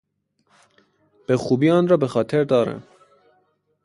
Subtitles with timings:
[1.27, 2.83] به خوبی آن را به خاطر دارم.